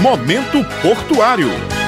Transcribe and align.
Momento 0.00 0.64
Portuário. 0.82 1.79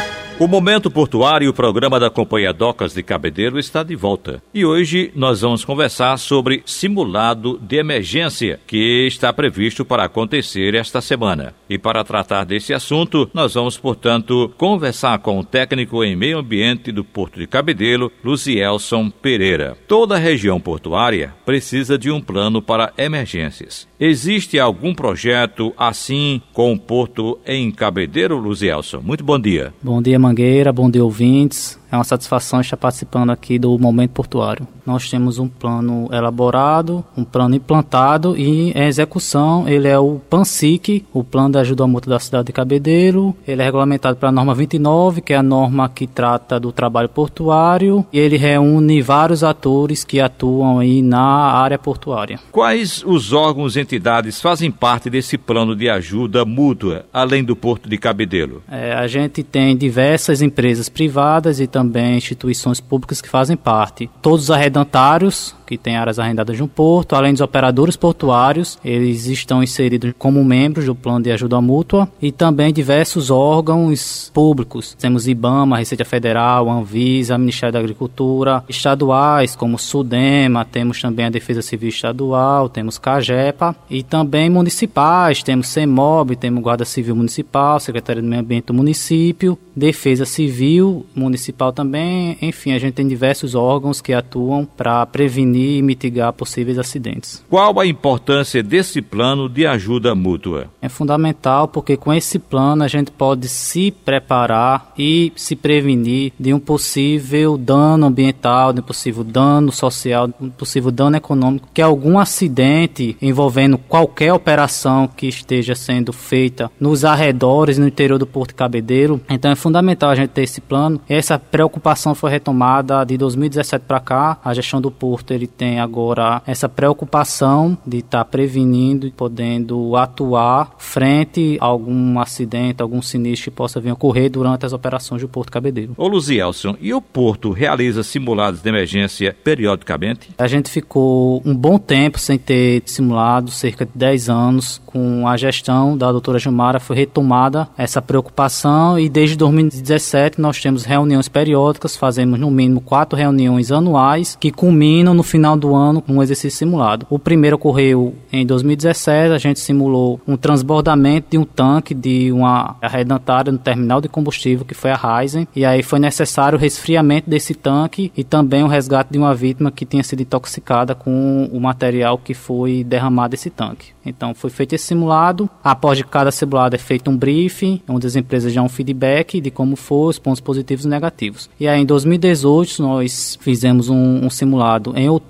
O 0.42 0.48
Momento 0.48 0.90
Portuário, 0.90 1.48
o 1.48 1.54
programa 1.54 2.00
da 2.00 2.10
Companhia 2.10 2.52
Docas 2.52 2.92
de 2.92 3.00
Cabedelo, 3.00 3.60
está 3.60 3.84
de 3.84 3.94
volta. 3.94 4.42
E 4.52 4.64
hoje 4.64 5.12
nós 5.14 5.42
vamos 5.42 5.64
conversar 5.64 6.18
sobre 6.18 6.64
simulado 6.66 7.60
de 7.62 7.76
emergência, 7.76 8.58
que 8.66 9.06
está 9.06 9.32
previsto 9.32 9.84
para 9.84 10.02
acontecer 10.02 10.74
esta 10.74 11.00
semana. 11.00 11.54
E 11.70 11.78
para 11.78 12.02
tratar 12.02 12.42
desse 12.42 12.74
assunto, 12.74 13.30
nós 13.32 13.54
vamos, 13.54 13.78
portanto, 13.78 14.52
conversar 14.58 15.20
com 15.20 15.38
o 15.38 15.44
técnico 15.44 16.02
em 16.02 16.16
meio 16.16 16.38
ambiente 16.38 16.90
do 16.90 17.04
Porto 17.04 17.38
de 17.38 17.46
Cabedelo, 17.46 18.10
Luzielson 18.24 19.10
Pereira. 19.10 19.78
Toda 19.86 20.16
a 20.16 20.18
região 20.18 20.58
portuária 20.58 21.32
precisa 21.46 21.96
de 21.96 22.10
um 22.10 22.20
plano 22.20 22.60
para 22.60 22.92
emergências. 22.98 23.86
Existe 24.00 24.58
algum 24.58 24.92
projeto 24.92 25.72
assim 25.78 26.42
com 26.52 26.72
o 26.72 26.78
Porto 26.80 27.38
em 27.46 27.70
Cabedelo, 27.70 28.36
Luzielson? 28.36 29.00
Muito 29.00 29.22
bom 29.22 29.38
dia. 29.38 29.72
Bom 29.80 30.02
dia, 30.02 30.18
Mangueira. 30.32 30.72
Bom 30.72 30.90
dia, 30.90 31.04
ouvintes. 31.04 31.78
É 31.92 31.94
uma 31.94 32.04
satisfação 32.04 32.62
estar 32.62 32.78
participando 32.78 33.28
aqui 33.28 33.58
do 33.58 33.78
Momento 33.78 34.12
Portuário. 34.12 34.66
Nós 34.86 35.10
temos 35.10 35.38
um 35.38 35.46
plano 35.46 36.08
elaborado, 36.10 37.04
um 37.14 37.22
plano 37.22 37.54
implantado 37.54 38.34
e 38.34 38.70
em 38.70 38.84
execução 38.86 39.68
ele 39.68 39.86
é 39.86 39.98
o 39.98 40.18
PANSIC, 40.30 41.04
o 41.12 41.22
Plano 41.22 41.50
de 41.50 41.58
Ajuda 41.58 41.86
Mútua 41.86 42.14
da 42.14 42.18
Cidade 42.18 42.46
de 42.46 42.52
Cabedelo. 42.52 43.36
Ele 43.46 43.60
é 43.60 43.64
regulamentado 43.66 44.16
pela 44.16 44.32
norma 44.32 44.54
29, 44.54 45.20
que 45.20 45.34
é 45.34 45.36
a 45.36 45.42
norma 45.42 45.86
que 45.86 46.06
trata 46.06 46.58
do 46.58 46.72
trabalho 46.72 47.10
portuário, 47.10 48.06
e 48.10 48.18
ele 48.18 48.38
reúne 48.38 49.02
vários 49.02 49.44
atores 49.44 50.02
que 50.02 50.18
atuam 50.18 50.78
aí 50.78 51.02
na 51.02 51.20
área 51.20 51.78
portuária. 51.78 52.40
Quais 52.50 53.04
os 53.06 53.34
órgãos 53.34 53.76
e 53.76 53.80
entidades 53.80 54.40
fazem 54.40 54.70
parte 54.70 55.10
desse 55.10 55.36
plano 55.36 55.76
de 55.76 55.90
ajuda 55.90 56.42
mútua, 56.46 57.04
além 57.12 57.44
do 57.44 57.54
Porto 57.54 57.86
de 57.86 57.98
Cabedelo? 57.98 58.62
É, 58.70 58.94
a 58.94 59.06
gente 59.06 59.42
tem 59.42 59.76
diversas 60.12 60.42
empresas 60.42 60.90
privadas 60.90 61.58
e 61.58 61.66
também 61.66 62.18
instituições 62.18 62.80
públicas 62.80 63.22
que 63.22 63.30
fazem 63.30 63.56
parte. 63.56 64.10
Todos 64.20 64.44
os 64.44 64.50
arrendatários 64.50 65.54
que 65.72 65.78
têm 65.78 65.96
áreas 65.96 66.18
arrendadas 66.18 66.54
de 66.54 66.62
um 66.62 66.68
porto, 66.68 67.16
além 67.16 67.32
dos 67.32 67.40
operadores 67.40 67.96
portuários, 67.96 68.78
eles 68.84 69.26
estão 69.26 69.62
inseridos 69.62 70.12
como 70.18 70.44
membros 70.44 70.84
do 70.84 70.94
plano 70.94 71.22
de 71.22 71.30
ajuda 71.30 71.62
mútua 71.62 72.06
e 72.20 72.30
também 72.30 72.74
diversos 72.74 73.30
órgãos 73.30 74.30
públicos. 74.34 74.94
Temos 75.00 75.26
IBAMA, 75.26 75.78
Receita 75.78 76.04
Federal, 76.04 76.68
Anvisa, 76.68 77.38
Ministério 77.38 77.72
da 77.72 77.78
Agricultura, 77.78 78.62
estaduais 78.68 79.56
como 79.56 79.78
SUDEMA, 79.78 80.66
temos 80.66 81.00
também 81.00 81.24
a 81.24 81.30
Defesa 81.30 81.62
Civil 81.62 81.88
Estadual, 81.88 82.68
temos 82.68 82.98
CAGEPA 82.98 83.74
e 83.88 84.02
também 84.02 84.50
municipais, 84.50 85.42
temos 85.42 85.68
CEMOB, 85.68 86.36
temos 86.36 86.62
Guarda 86.62 86.84
Civil 86.84 87.16
Municipal, 87.16 87.80
Secretaria 87.80 88.20
do 88.20 88.28
Meio 88.28 88.42
Ambiente 88.42 88.66
do 88.66 88.74
município, 88.74 89.58
Defesa 89.74 90.26
Civil 90.26 91.06
Municipal 91.14 91.72
também, 91.72 92.36
enfim, 92.42 92.72
a 92.72 92.78
gente 92.78 92.92
tem 92.92 93.08
diversos 93.08 93.54
órgãos 93.54 94.02
que 94.02 94.12
atuam 94.12 94.66
para 94.66 95.06
prevenir 95.06 95.61
e 95.62 95.82
mitigar 95.82 96.32
possíveis 96.32 96.78
acidentes. 96.78 97.44
Qual 97.48 97.78
a 97.78 97.86
importância 97.86 98.62
desse 98.62 99.00
plano 99.00 99.48
de 99.48 99.66
ajuda 99.66 100.14
mútua? 100.14 100.66
É 100.80 100.88
fundamental 100.88 101.68
porque 101.68 101.96
com 101.96 102.12
esse 102.12 102.38
plano 102.38 102.82
a 102.82 102.88
gente 102.88 103.10
pode 103.10 103.48
se 103.48 103.90
preparar 103.90 104.92
e 104.98 105.32
se 105.36 105.54
prevenir 105.54 106.32
de 106.38 106.52
um 106.52 106.58
possível 106.58 107.56
dano 107.56 108.06
ambiental, 108.06 108.72
de 108.72 108.80
um 108.80 108.84
possível 108.84 109.24
dano 109.24 109.72
social, 109.72 110.28
de 110.28 110.34
um 110.40 110.50
possível 110.50 110.90
dano 110.90 111.16
econômico, 111.16 111.68
que 111.72 111.80
algum 111.80 112.18
acidente 112.18 113.16
envolvendo 113.20 113.78
qualquer 113.78 114.32
operação 114.32 115.08
que 115.08 115.26
esteja 115.26 115.74
sendo 115.74 116.12
feita 116.12 116.70
nos 116.78 117.04
arredores, 117.04 117.78
no 117.78 117.86
interior 117.86 118.18
do 118.18 118.26
Porto 118.26 118.54
Cabedeiro. 118.54 119.20
Então 119.28 119.50
é 119.50 119.54
fundamental 119.54 120.10
a 120.10 120.14
gente 120.14 120.30
ter 120.30 120.42
esse 120.42 120.60
plano. 120.60 121.00
Essa 121.08 121.38
preocupação 121.38 122.14
foi 122.14 122.30
retomada 122.30 123.04
de 123.04 123.16
2017 123.16 123.84
para 123.86 124.00
cá. 124.00 124.38
A 124.44 124.54
gestão 124.54 124.80
do 124.80 124.90
Porto 124.90 125.32
ele 125.32 125.46
tem 125.52 125.78
agora 125.78 126.42
essa 126.46 126.68
preocupação 126.68 127.76
de 127.86 127.98
estar 127.98 128.18
tá 128.18 128.24
prevenindo 128.24 129.06
e 129.06 129.10
podendo 129.10 129.96
atuar 129.96 130.74
frente 130.78 131.56
a 131.60 131.66
algum 131.66 132.18
acidente, 132.18 132.82
algum 132.82 133.00
sinistro 133.02 133.50
que 133.50 133.56
possa 133.56 133.80
vir 133.80 133.90
a 133.90 133.92
ocorrer 133.92 134.30
durante 134.30 134.66
as 134.66 134.72
operações 134.72 135.22
do 135.22 135.28
Porto 135.28 135.52
Cabedeiro. 135.52 135.94
Ô 135.96 136.08
Luzielson, 136.08 136.76
e 136.80 136.92
o 136.92 137.00
Porto 137.00 137.50
realiza 137.50 138.02
simulados 138.02 138.60
de 138.60 138.68
emergência 138.68 139.36
periodicamente? 139.44 140.30
A 140.38 140.46
gente 140.46 140.70
ficou 140.70 141.42
um 141.44 141.54
bom 141.54 141.78
tempo 141.78 142.18
sem 142.18 142.38
ter 142.38 142.82
simulado, 142.86 143.50
cerca 143.50 143.84
de 143.84 143.92
10 143.94 144.28
anos, 144.28 144.80
com 144.86 145.26
a 145.26 145.36
gestão 145.36 145.96
da 145.96 146.10
doutora 146.10 146.38
Gilmara 146.38 146.80
foi 146.80 146.96
retomada 146.96 147.68
essa 147.76 148.02
preocupação 148.02 148.98
e 148.98 149.08
desde 149.08 149.36
2017 149.36 150.40
nós 150.40 150.60
temos 150.60 150.84
reuniões 150.84 151.28
periódicas, 151.28 151.96
fazemos 151.96 152.38
no 152.38 152.50
mínimo 152.50 152.80
quatro 152.80 153.18
reuniões 153.18 153.72
anuais 153.72 154.36
que 154.38 154.50
culminam 154.50 155.14
no 155.14 155.22
final 155.32 155.56
do 155.56 155.74
ano 155.74 156.04
um 156.06 156.22
exercício 156.22 156.58
simulado. 156.58 157.06
O 157.08 157.18
primeiro 157.18 157.56
ocorreu 157.56 158.14
em 158.30 158.44
2017, 158.44 159.32
a 159.32 159.38
gente 159.38 159.60
simulou 159.60 160.20
um 160.28 160.36
transbordamento 160.36 161.28
de 161.30 161.38
um 161.38 161.44
tanque 161.44 161.94
de 161.94 162.30
uma 162.30 162.76
arredentária 162.82 163.50
no 163.50 163.58
terminal 163.58 163.98
de 163.98 164.08
combustível, 164.08 164.66
que 164.66 164.74
foi 164.74 164.90
a 164.90 164.94
Ryzen, 164.94 165.48
e 165.56 165.64
aí 165.64 165.82
foi 165.82 165.98
necessário 165.98 166.58
o 166.58 166.60
resfriamento 166.60 167.30
desse 167.30 167.54
tanque 167.54 168.12
e 168.14 168.22
também 168.22 168.62
o 168.62 168.66
resgate 168.66 169.10
de 169.10 169.18
uma 169.18 169.34
vítima 169.34 169.70
que 169.70 169.86
tinha 169.86 170.02
sido 170.04 170.20
intoxicada 170.20 170.94
com 170.94 171.48
o 171.50 171.58
material 171.58 172.18
que 172.18 172.34
foi 172.34 172.84
derramado 172.84 173.30
desse 173.30 173.48
tanque. 173.48 173.92
Então 174.04 174.34
foi 174.34 174.50
feito 174.50 174.74
esse 174.74 174.84
simulado, 174.84 175.48
após 175.62 175.96
de 175.96 176.04
cada 176.04 176.30
simulado 176.30 176.74
é 176.74 176.78
feito 176.78 177.10
um 177.10 177.16
briefing, 177.16 177.80
onde 177.88 178.06
as 178.06 178.16
empresas 178.16 178.52
dão 178.52 178.66
um 178.66 178.68
feedback 178.68 179.40
de 179.40 179.50
como 179.50 179.76
foi, 179.76 180.10
os 180.10 180.18
pontos 180.18 180.40
positivos 180.40 180.84
e 180.84 180.88
negativos. 180.88 181.48
E 181.58 181.66
aí 181.66 181.80
em 181.80 181.86
2018 181.86 182.82
nós 182.82 183.38
fizemos 183.40 183.88
um, 183.88 184.26
um 184.26 184.30
simulado 184.30 184.92
em 184.96 185.08
outubro, 185.08 185.21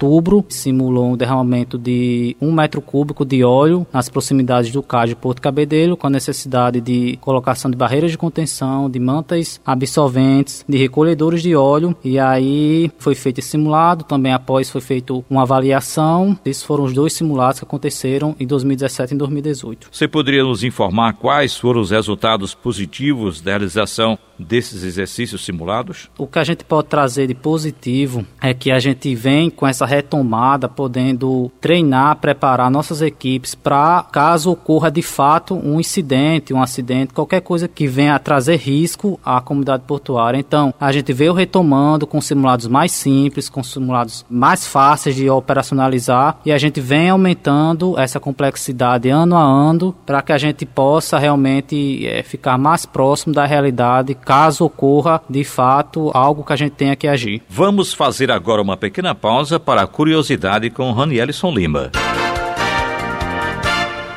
simulou 0.49 1.13
um 1.13 1.17
derramamento 1.17 1.79
de 1.79 2.37
um 2.41 2.53
metro 2.53 2.81
cúbico 2.81 3.25
de 3.25 3.45
óleo 3.45 3.87
nas 3.93 4.09
proximidades 4.09 4.71
do 4.71 4.83
de 5.07 5.17
Porto 5.17 5.41
Cabedelo, 5.41 5.97
com 5.97 6.07
a 6.07 6.11
necessidade 6.11 6.81
de 6.81 7.17
colocação 7.21 7.71
de 7.71 7.77
barreiras 7.77 8.11
de 8.11 8.19
contenção, 8.19 8.91
de 8.91 8.99
mantas 8.99 9.61
absorventes, 9.65 10.65
de 10.69 10.77
recolhedores 10.77 11.43
de 11.43 11.57
óleo. 11.57 11.97
E 12.05 12.19
aí 12.19 12.91
foi 12.99 13.15
feito 13.15 13.39
esse 13.39 13.49
simulado, 13.51 14.05
também 14.05 14.33
após 14.33 14.71
foi 14.71 14.81
feita 14.81 15.15
uma 15.31 15.43
avaliação. 15.43 16.39
Esses 16.45 16.63
foram 16.63 16.85
os 16.85 16.93
dois 16.93 17.13
simulados 17.13 17.61
que 17.61 17.65
aconteceram 17.65 18.37
em 18.39 18.47
2017 18.47 19.15
e 19.15 19.17
2018. 19.17 19.89
Você 19.91 20.09
poderia 20.09 20.43
nos 20.43 20.63
informar 20.65 21.15
quais 21.15 21.57
foram 21.57 21.81
os 21.81 21.91
resultados 21.91 22.55
positivos 22.55 23.41
da 23.41 23.53
realização 23.53 24.19
desses 24.43 24.83
exercícios 24.83 25.45
simulados? 25.45 26.11
O 26.19 26.27
que 26.27 26.39
a 26.39 26.45
gente 26.45 26.65
pode 26.65 26.89
trazer 26.89 27.27
de 27.27 27.35
positivo 27.35 28.25
é 28.41 28.53
que 28.53 28.71
a 28.71 28.79
gente 28.79 29.15
vem 29.15 29.51
com 29.51 29.67
essa 29.67 29.87
retomada, 29.87 30.69
podendo 30.69 31.51
treinar, 31.61 32.17
preparar 32.17 32.71
nossas 32.71 33.03
equipes 33.03 33.55
para 33.55 34.03
caso 34.11 34.51
ocorra 34.51 34.91
de 34.91 35.03
fato 35.03 35.55
um 35.55 35.81
incidente, 35.81 36.53
um 36.53 36.63
acidente, 36.63 37.15
qualquer 37.15 37.41
coisa 37.41 37.69
que 37.69 37.87
venha 37.87 38.15
a 38.15 38.19
trazer 38.19 38.57
risco 38.57 39.19
à 39.25 39.41
comunidade 39.41 39.85
portuária. 39.87 40.39
Então, 40.39 40.75
a 40.81 40.93
gente 40.93 41.13
veio 41.13 41.33
retomando 41.33 42.07
com 42.07 42.21
simulados 42.21 42.67
mais 42.67 42.93
simples, 42.93 43.49
com 43.49 43.63
simulados 43.63 44.25
mais 44.29 44.67
fáceis 44.67 45.15
de 45.17 45.29
operacionalizar 45.29 46.39
e 46.45 46.53
a 46.53 46.59
gente 46.59 46.81
vem 46.81 47.11
aumentando 47.11 47.99
essa 47.99 48.19
complexidade 48.19 49.09
ano 49.09 49.37
a 49.37 49.43
ano 49.43 49.95
para 50.05 50.23
que 50.23 50.33
a 50.33 50.39
gente 50.39 50.65
possa 50.67 51.19
realmente 51.19 52.07
é, 52.07 52.23
ficar 52.23 52.59
mais 52.59 52.87
próximo 52.87 53.35
da 53.35 53.45
realidade 53.45 54.15
caso 54.33 54.65
ocorra 54.65 55.21
de 55.29 55.45
fato 55.45 56.11
algo 56.15 56.43
que 56.43 56.55
a 56.55 56.57
gente 56.57 56.73
tenha 56.73 56.97
que 56.97 57.07
agir. 57.07 57.43
Vamos 57.51 57.93
fazer 57.93 58.31
agora 58.31 58.63
uma 58.63 58.79
pequena 58.79 59.15
pausa 59.15 59.61
para 59.61 59.83
a 59.83 59.87
curiosidade 59.87 60.71
com 60.71 60.91
Ranielson 60.91 61.53
Lima. 61.53 61.91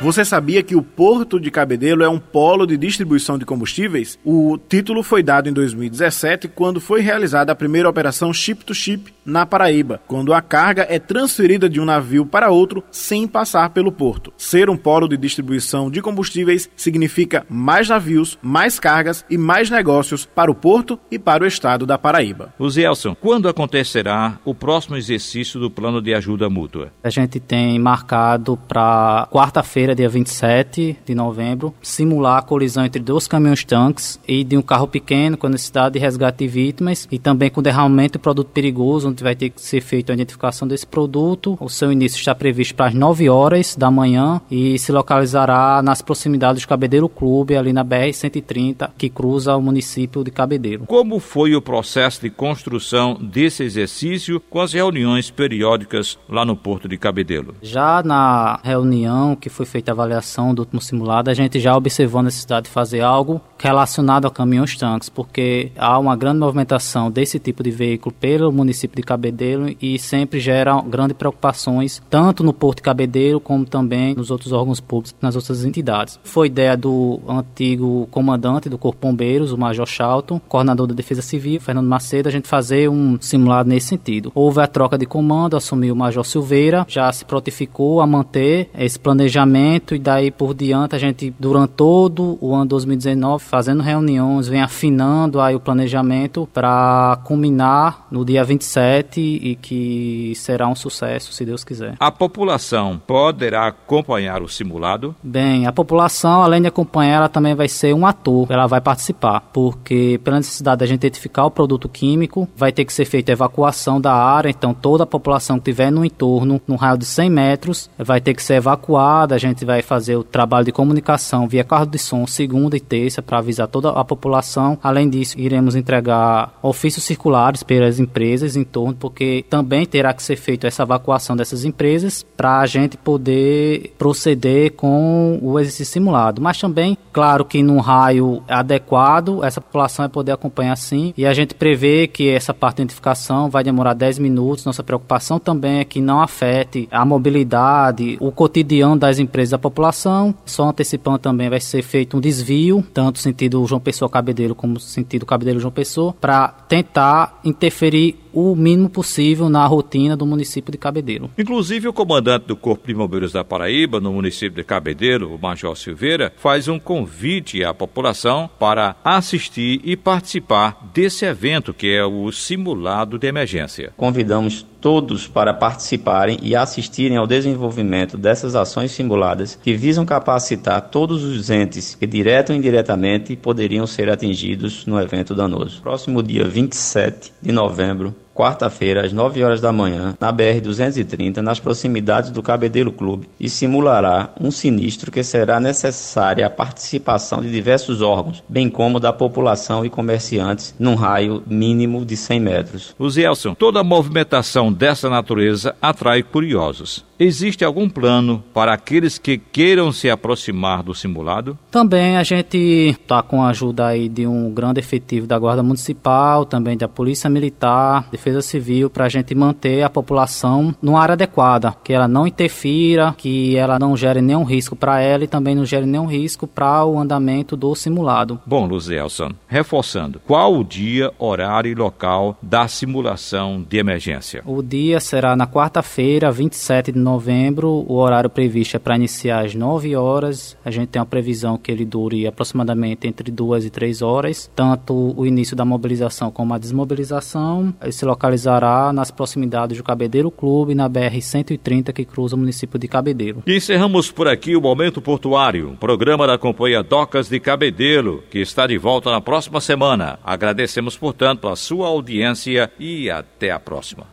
Você 0.06 0.24
sabia 0.24 0.62
que 0.62 0.76
o 0.76 0.84
Porto 0.84 1.40
de 1.40 1.50
Cabedelo 1.50 2.04
é 2.04 2.08
um 2.08 2.20
polo 2.20 2.68
de 2.68 2.78
distribuição 2.78 3.40
de 3.40 3.46
combustíveis? 3.46 4.20
O 4.24 4.56
título 4.56 5.02
foi 5.02 5.24
dado 5.24 5.50
em 5.50 5.52
2017, 5.52 6.48
quando 6.48 6.80
foi 6.80 7.02
realizada 7.02 7.52
a 7.52 7.56
primeira 7.56 7.90
operação 7.90 8.32
Ship 8.32 8.64
to 8.64 8.76
Ship 8.76 9.12
na 9.26 9.48
Paraíba, 9.48 10.00
quando 10.06 10.32
a 10.32 10.44
carga 10.44 10.86
é 10.88 11.00
transferida 11.00 11.68
de 11.68 11.82
um 11.82 11.86
navio 11.86 12.24
para 12.24 12.52
outro 12.52 12.84
sem 12.92 13.28
passar 13.28 13.72
pelo 13.72 13.92
porto. 13.92 14.32
Ser 14.38 14.70
um 14.70 14.78
polo 14.78 15.08
de 15.08 15.18
distribuição 15.18 15.90
de 15.90 16.04
combustíveis 16.04 16.70
significa 16.76 17.44
mais 17.50 17.90
navios, 17.90 18.38
mais 18.44 18.80
cargas 18.80 19.26
e 19.28 19.40
mais 19.40 19.72
negócios 19.72 20.24
para 20.24 20.52
o 20.52 20.56
porto 20.56 21.00
e 21.10 21.18
para 21.18 21.44
o 21.44 21.48
estado 21.48 21.84
da 21.84 21.98
Paraíba. 21.98 22.54
O 22.60 22.70
Zelson, 22.70 23.16
quando 23.16 23.50
acontecerá 23.50 24.38
o 24.46 24.54
próximo 24.54 24.96
exercício 24.96 25.60
do 25.60 25.72
plano 25.72 26.00
de 26.00 26.14
ajuda 26.14 26.48
mútua? 26.48 26.94
A 27.04 27.10
gente 27.10 27.40
tem 27.40 27.80
marcado 27.80 28.56
para 28.68 29.28
quarta-feira 29.32 29.95
dia 29.96 30.10
27 30.10 30.98
de 31.06 31.16
novembro, 31.16 31.74
simular 31.82 32.38
a 32.38 32.42
colisão 32.42 32.86
entre 32.86 33.02
dois 33.02 33.28
caminhões-tanques 33.28 34.20
e 34.28 34.44
de 34.44 34.58
um 34.58 34.62
carro 34.62 34.88
pequeno 34.88 35.38
com 35.38 35.48
necessidade 35.48 35.94
de 35.94 36.00
resgate 36.00 36.40
de 36.40 36.48
vítimas 36.48 37.08
e 37.12 37.18
também 37.18 37.50
com 37.50 37.62
derramamento 37.62 38.14
de 38.14 38.22
produto 38.22 38.50
perigoso, 38.50 39.10
onde 39.10 39.24
vai 39.24 39.36
ter 39.36 39.50
que 39.50 39.62
ser 39.62 39.82
feita 39.82 40.12
a 40.12 40.16
identificação 40.16 40.68
desse 40.68 40.86
produto. 40.86 41.58
O 41.60 41.70
seu 41.70 41.92
início 41.92 42.18
está 42.18 42.36
previsto 42.36 42.76
para 42.76 42.88
as 42.88 42.94
9 42.94 43.30
horas 43.30 43.76
da 43.76 43.90
manhã 43.90 44.42
e 44.52 44.78
se 44.78 44.92
localizará 44.92 45.82
nas 45.82 46.02
proximidades 46.02 46.64
do 46.64 46.68
Cabedeiro 46.68 47.08
Clube, 47.08 47.56
ali 47.56 47.72
na 47.72 47.84
BR-130, 47.84 48.92
que 48.98 49.10
cruza 49.10 49.56
o 49.56 49.62
município 49.62 50.24
de 50.24 50.32
Cabedeiro. 50.32 50.86
Como 50.86 51.20
foi 51.20 51.56
o 51.56 51.62
processo 51.62 52.22
de 52.22 52.30
construção 52.30 53.18
desse 53.22 53.64
exercício 53.64 54.40
com 54.50 54.60
as 54.60 54.74
reuniões 54.74 55.30
periódicas 55.32 56.18
lá 56.28 56.46
no 56.46 56.56
Porto 56.56 56.88
de 56.88 56.98
Cabedeiro? 56.98 57.56
Já 57.62 58.02
na 58.04 58.60
reunião 58.64 59.36
que 59.36 59.50
foi 59.50 59.66
feita 59.66 59.85
a 59.90 59.94
avaliação 59.94 60.54
do 60.54 60.60
último 60.60 60.82
simulado, 60.82 61.30
a 61.30 61.34
gente 61.34 61.60
já 61.60 61.76
observou 61.76 62.20
a 62.20 62.24
necessidade 62.24 62.66
de 62.66 62.72
fazer 62.72 63.02
algo 63.02 63.42
relacionado 63.58 64.26
a 64.26 64.32
caminhões-tanques, 64.32 65.10
porque 65.10 65.72
há 65.78 65.98
uma 65.98 66.16
grande 66.16 66.40
movimentação 66.40 67.10
desse 67.10 67.40
tipo 67.40 67.64
de 67.64 67.72
veículo 67.72 68.14
pelo 68.20 68.52
município 68.52 68.96
de 68.96 69.04
Cabedelo 69.04 69.76
e 69.82 69.98
sempre 69.98 70.40
gera 70.40 70.80
grandes 70.82 71.18
preocupações, 71.18 72.02
tanto 72.10 72.44
no 72.44 72.54
Porto 72.54 72.78
de 72.78 72.84
Cabedelo 72.84 73.40
como 73.40 73.66
também 73.66 74.16
nos 74.16 74.32
outros 74.32 74.52
órgãos 74.52 74.80
públicos, 74.80 75.16
nas 75.22 75.36
outras 75.36 75.66
entidades. 75.66 76.20
Foi 76.24 76.48
ideia 76.48 76.78
do 76.78 77.20
antigo 77.28 78.08
comandante 78.12 78.70
do 78.70 78.78
Corpo 78.78 79.08
Bombeiros, 79.08 79.52
o 79.52 79.58
Major 79.58 79.88
Charlton, 79.88 80.40
coordenador 80.48 80.88
da 80.88 80.94
Defesa 80.94 81.22
Civil, 81.22 81.60
Fernando 81.60 81.88
Macedo, 81.88 82.30
a 82.30 82.32
gente 82.32 82.48
fazer 82.48 82.90
um 82.90 83.18
simulado 83.20 83.70
nesse 83.70 83.88
sentido. 83.88 84.32
Houve 84.36 84.62
a 84.62 84.68
troca 84.68 84.98
de 84.98 85.06
comando, 85.06 85.58
assumiu 85.58 85.94
o 85.94 85.98
Major 85.98 86.26
Silveira, 86.26 86.86
já 86.88 87.12
se 87.12 87.26
prontificou 87.26 88.02
a 88.02 88.08
manter 88.08 88.70
esse 88.78 89.00
planejamento 89.00 89.56
e 89.96 90.00
daí 90.00 90.32
por 90.32 90.54
diante 90.54 90.96
a 90.96 91.00
gente, 91.00 91.34
durante 91.40 91.72
todo 91.72 92.38
o 92.42 92.54
ano 92.54 92.66
2019, 92.66 93.44
fazendo 93.44 93.82
reuniões, 93.82 94.48
vem 94.48 94.62
afinando 94.62 95.40
aí 95.40 95.56
o 95.56 95.60
planejamento 95.60 96.48
para 96.54 97.20
culminar 97.24 98.06
no 98.12 98.24
dia 98.26 98.44
27 98.44 99.20
e 99.20 99.56
que 99.56 100.34
será 100.36 100.68
um 100.68 100.76
sucesso, 100.76 101.34
se 101.34 101.46
Deus 101.46 101.64
quiser. 101.64 101.96
A 102.00 102.12
população 102.12 103.02
poderá 103.06 103.68
acompanhar 103.68 104.42
o 104.42 104.48
simulado? 104.48 105.16
Bem, 105.24 105.66
a 105.66 105.72
população, 105.72 106.44
além 106.44 106.62
de 106.62 106.68
acompanhar, 106.68 107.18
ela 107.18 107.30
também 107.30 107.56
vai 107.56 107.68
ser 107.68 107.94
um 107.94 108.06
ator, 108.06 108.48
ela 108.50 108.68
vai 108.68 108.82
participar, 108.82 109.42
porque 109.54 110.20
pela 110.24 110.38
necessidade 110.38 110.80
da 110.80 110.86
gente 110.86 110.98
identificar 111.06 111.46
o 111.46 111.52
produto 111.52 111.88
químico, 111.88 112.48
vai 112.56 112.72
ter 112.72 112.86
que 112.86 112.94
ser 112.94 113.06
feita 113.06 113.32
evacuação 113.32 114.00
da 114.00 114.14
área, 114.14 114.50
então 114.50 114.74
toda 114.74 115.04
a 115.04 115.08
população 115.08 115.58
que 115.58 115.70
estiver 115.70 115.92
no 115.92 116.04
entorno, 116.04 116.62
no 116.68 116.76
raio 116.76 116.98
de 116.98 117.06
100 117.06 117.30
metros, 117.30 117.90
vai 117.98 118.20
ter 118.20 118.34
que 118.34 118.44
ser 118.44 118.56
evacuada, 118.56 119.36
a 119.36 119.38
gente 119.38 119.55
vai 119.64 119.82
fazer 119.82 120.16
o 120.16 120.24
trabalho 120.24 120.66
de 120.66 120.72
comunicação 120.72 121.48
via 121.48 121.64
carro 121.64 121.86
de 121.86 121.98
som 121.98 122.26
segunda 122.26 122.76
e 122.76 122.80
terça 122.80 123.22
para 123.22 123.38
avisar 123.38 123.68
toda 123.68 123.90
a 123.90 124.04
população. 124.04 124.78
Além 124.82 125.10
disso, 125.10 125.40
iremos 125.40 125.76
entregar 125.76 126.58
ofícios 126.62 127.06
circulares 127.06 127.64
pelas 127.64 128.00
empresas 128.00 128.56
em 128.56 128.64
torno, 128.64 128.96
porque 128.96 129.46
também 129.50 129.86
terá 129.86 130.14
que 130.14 130.24
ser 130.24 130.36
feita 130.36 130.68
essa 130.68 130.84
evacuação 130.84 131.36
dessas 131.36 131.64
empresas 131.64 132.26
para 132.36 132.60
a 132.60 132.66
gente 132.66 132.98
poder 132.98 133.94
proceder 133.98 134.74
com 134.74 135.40
o 135.42 135.60
exercício 135.60 135.94
simulado. 135.94 136.42
Mas 136.42 136.60
também, 136.60 136.98
claro 137.14 137.46
que 137.46 137.62
num 137.62 137.80
raio 137.80 138.44
adequado, 138.48 139.44
essa 139.44 139.62
população 139.62 140.04
vai 140.04 140.10
poder 140.10 140.32
acompanhar 140.32 140.76
sim. 140.76 141.14
E 141.16 141.26
a 141.26 141.34
gente 141.34 141.54
prevê 141.54 142.08
que 142.08 142.30
essa 142.30 142.54
parte 142.54 142.78
de 142.78 142.84
identificação 142.84 143.50
vai 143.50 143.64
demorar 143.64 143.94
10 143.94 144.20
minutos. 144.20 144.66
Nossa 144.66 144.84
preocupação 144.84 145.40
também 145.40 145.80
é 145.80 145.86
que 145.86 146.02
não 146.02 146.22
afete 146.22 146.88
a 146.92 147.06
mobilidade, 147.06 148.18
o 148.20 148.32
cotidiano 148.32 148.98
das 148.98 149.20
empresas 149.20 149.45
da 149.52 149.58
população. 149.58 150.34
Só 150.46 150.70
antecipando 150.70 151.20
também 151.20 151.50
vai 151.50 151.60
ser 151.60 151.82
feito 151.82 152.18
um 152.18 152.22
desvio, 152.22 152.86
tanto 152.94 153.20
sentido 153.20 153.66
João 153.66 153.82
Pessoa 153.82 154.10
Cabedelo 154.10 154.56
como 154.56 154.80
sentido 154.80 155.26
Cabedelo 155.26 155.60
João 155.60 155.72
Pessoa, 155.72 156.14
para 156.14 156.48
tentar 156.48 157.40
interferir 157.44 158.25
o 158.36 158.54
mínimo 158.54 158.90
possível 158.90 159.48
na 159.48 159.66
rotina 159.66 160.18
do 160.18 160.26
município 160.26 160.72
de 160.72 160.78
Cabedelo. 160.78 161.32
Inclusive, 161.38 161.88
o 161.88 161.94
comandante 161.94 162.46
do 162.46 162.58
Corpo 162.58 162.86
de 162.86 162.94
Bombeiros 162.94 163.32
da 163.32 163.46
Paraíba, 163.46 164.02
no 164.02 164.12
município 164.12 164.58
de 164.58 164.64
Cabedelo, 164.64 165.34
o 165.34 165.40
Major 165.42 165.76
Silveira, 165.78 166.34
faz 166.36 166.68
um 166.68 166.78
convite 166.78 167.64
à 167.64 167.74
população 167.74 168.50
para 168.60 168.98
assistir 169.04 169.80
e 169.86 169.96
participar 169.96 170.92
desse 170.94 171.24
evento 171.26 171.74
que 171.74 171.96
é 171.96 172.04
o 172.04 172.30
simulado 172.32 173.18
de 173.18 173.26
emergência. 173.26 173.94
Convidamos 173.96 174.66
todos 174.86 175.28
para 175.28 175.52
participarem 175.52 176.38
e 176.44 176.56
assistirem 176.56 177.18
ao 177.18 177.26
desenvolvimento 177.26 178.20
dessas 178.20 178.56
ações 178.56 178.92
simuladas 178.92 179.58
que 179.64 179.74
visam 179.74 180.06
capacitar 180.06 180.80
todos 180.92 181.24
os 181.24 181.50
entes 181.50 181.96
que, 181.96 182.06
direto 182.06 182.52
ou 182.52 182.56
indiretamente, 182.56 183.36
poderiam 183.36 183.88
ser 183.88 184.12
atingidos 184.12 184.86
no 184.86 185.02
evento 185.02 185.34
danoso. 185.34 185.82
Próximo 185.82 186.22
dia 186.22 186.48
27 186.48 187.34
de 187.42 187.52
novembro, 187.52 188.14
quarta-feira, 188.36 189.06
às 189.06 189.14
9 189.14 189.42
horas 189.42 189.62
da 189.62 189.72
manhã, 189.72 190.16
na 190.20 190.32
BR-230, 190.32 191.38
nas 191.38 191.60
proximidades 191.60 192.30
do 192.30 192.44
Cabedelo 192.44 192.92
Clube, 192.92 193.30
e 193.40 193.50
simulará 193.50 194.30
um 194.40 194.52
sinistro 194.52 195.10
que 195.10 195.24
será 195.24 195.60
necessária 195.60 196.46
a 196.46 196.50
participação 196.50 197.42
de 197.42 197.50
diversos 197.50 198.02
órgãos, 198.02 198.44
bem 198.50 198.70
como 198.70 199.00
da 199.00 199.14
população 199.14 199.86
e 199.86 199.90
comerciantes, 199.90 200.76
num 200.78 200.96
raio 200.96 201.42
mínimo 201.48 202.06
de 202.06 202.18
100 202.18 202.40
metros. 202.40 202.96
O 203.00 203.10
Zelson, 203.10 203.54
toda 203.54 203.84
movimentação 203.84 204.72
dessa 204.72 205.10
natureza 205.10 205.74
atrai 205.82 206.22
curiosos. 206.22 207.06
Existe 207.18 207.64
algum 207.64 207.88
plano 207.88 208.44
para 208.54 208.74
aqueles 208.74 209.18
que 209.18 209.38
queiram 209.38 209.90
se 209.94 210.10
aproximar 210.10 210.84
do 210.84 210.94
simulado? 210.94 211.58
Também 211.72 212.18
a 212.18 212.24
gente 212.24 212.58
está 212.58 213.24
com 213.24 213.42
a 213.42 213.50
ajuda 213.50 213.88
aí 213.88 214.10
de 214.10 214.28
um 214.28 214.52
grande 214.52 214.82
efetivo 214.82 215.26
da 215.26 215.40
Guarda 215.40 215.64
Municipal, 215.64 216.46
também 216.46 216.76
da 216.76 216.90
Polícia 216.90 217.30
Militar, 217.30 218.10
Defesa 218.12 218.42
Civil, 218.42 218.90
para 218.90 219.06
a 219.06 219.10
gente 219.10 219.34
manter 219.34 219.82
a 219.84 219.90
população 219.90 220.76
numa 220.82 221.00
área 221.00 221.14
adequada, 221.14 221.74
que 221.86 221.94
ela 221.94 222.08
não 222.08 222.28
interfira, 222.28 223.16
que 223.18 223.56
ela 223.56 223.80
não 223.80 223.96
gere 223.96 224.22
nenhum 224.22 224.44
risco 224.44 224.76
para 224.76 225.00
ela 225.00 225.24
e 225.24 225.28
também 225.28 225.56
não 225.56 225.66
gere 225.66 225.86
nenhum 225.86 226.08
risco 226.08 226.46
para 226.46 226.84
o 226.84 227.00
andamento 227.00 227.56
do 227.56 227.74
simulado. 227.76 228.42
Bom, 228.46 228.66
Luzelson, 228.66 229.32
reforçando, 229.48 230.20
qual 230.28 230.54
o 230.54 230.66
dia, 230.66 231.14
horário 231.18 231.72
e 231.72 231.76
local 231.76 232.38
da 232.42 232.68
simulação 232.68 233.66
de 233.68 233.78
emergência? 233.78 234.42
O 234.46 234.62
dia 234.62 235.00
será 235.00 235.34
na 235.34 235.48
quarta-feira, 235.48 236.30
27 236.30 236.92
de 236.92 237.05
novembro. 237.06 237.86
O 237.88 237.96
horário 237.96 238.30
previsto 238.30 238.76
é 238.76 238.80
para 238.80 238.96
iniciar 238.96 239.46
às 239.46 239.56
9 239.56 239.96
horas. 239.96 240.58
A 240.66 240.72
gente 240.72 240.90
tem 240.90 241.00
uma 241.00 241.06
previsão 241.06 241.58
que 241.58 241.72
ele 241.72 241.86
dure 241.86 242.28
aproximadamente 242.28 243.08
entre 243.08 243.32
2 243.32 243.66
e 243.66 243.70
3 243.70 244.02
horas. 244.02 244.52
Tanto 244.54 245.14
o 245.16 245.26
início 245.26 245.56
da 245.56 245.64
mobilização 245.64 246.30
como 246.30 246.54
a 246.54 246.58
desmobilização. 246.58 247.74
Ele 247.82 247.92
se 247.92 248.04
localizará 248.04 248.92
nas 248.92 249.12
proximidades 249.12 249.78
do 249.78 249.84
Cabedeiro 249.84 250.30
Clube, 250.30 250.76
na 250.76 250.90
BR-130, 250.90 251.94
que 251.94 252.04
cruza 252.04 252.36
o 252.36 252.40
município 252.40 252.78
de 252.78 252.88
Cabedeiro. 252.88 253.44
E 253.46 253.56
encerramos 253.56 254.12
por 254.12 254.28
aqui 254.28 254.56
o 254.56 254.62
Momento 254.62 255.02
Portuário, 255.02 255.78
programa 255.80 256.26
da 256.26 256.38
Companhia 256.38 256.84
Docas 256.84 257.30
de 257.30 257.40
Cabedeiro, 257.40 258.24
que 258.30 258.40
está 258.40 258.66
de 258.68 258.78
volta 258.78 259.12
na 259.12 259.22
próxima 259.22 259.62
semana. 259.62 260.20
Agradecemos, 260.24 260.98
portanto, 260.98 261.48
a 261.48 261.56
sua 261.56 261.88
audiência 261.88 262.72
e 262.80 263.10
até 263.10 263.52
a 263.52 263.60
próxima. 263.60 264.08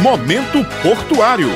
Momento 0.00 0.64
Portuário. 0.82 1.50